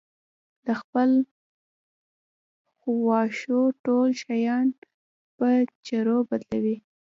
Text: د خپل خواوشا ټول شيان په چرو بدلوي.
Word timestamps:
د 0.65 0.67
خپل 0.81 1.09
خواوشا 2.79 3.61
ټول 3.83 4.09
شيان 4.23 4.67
په 5.37 5.47
چرو 5.85 6.17
بدلوي. 6.29 6.77